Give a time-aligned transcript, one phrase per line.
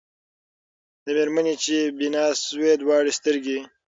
[1.03, 3.59] د مېرمني چي بینا سوې دواړي سترګي